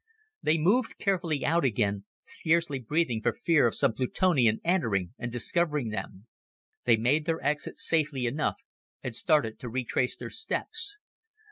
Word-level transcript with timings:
They 0.41 0.57
moved 0.57 0.97
carefully 0.97 1.45
out 1.45 1.63
again, 1.63 2.05
scarcely 2.25 2.79
breathing 2.79 3.21
for 3.21 3.33
fear 3.33 3.67
of 3.67 3.75
some 3.75 3.93
Plutonian 3.93 4.59
entering 4.63 5.13
and 5.19 5.31
discovering 5.31 5.89
them. 5.89 6.25
They 6.85 6.97
made 6.97 7.25
their 7.27 7.39
exit 7.45 7.77
safely 7.77 8.25
enough 8.25 8.57
and 9.03 9.13
started 9.15 9.59
to 9.59 9.69
retrace 9.69 10.17
their 10.17 10.31
steps. 10.31 10.97